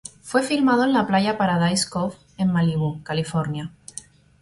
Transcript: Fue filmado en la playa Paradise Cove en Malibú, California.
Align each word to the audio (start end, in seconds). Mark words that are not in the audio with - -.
Fue 0.23 0.41
filmado 0.41 0.83
en 0.83 0.93
la 0.93 1.05
playa 1.05 1.37
Paradise 1.37 1.87
Cove 1.87 2.15
en 2.39 2.51
Malibú, 2.51 3.03
California. 3.03 3.71